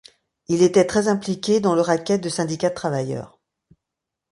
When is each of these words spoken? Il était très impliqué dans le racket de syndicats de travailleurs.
Il 0.47 0.63
était 0.63 0.85
très 0.87 1.09
impliqué 1.09 1.59
dans 1.59 1.75
le 1.75 1.81
racket 1.81 2.19
de 2.21 2.27
syndicats 2.27 2.69
de 2.69 2.73
travailleurs. 2.73 3.37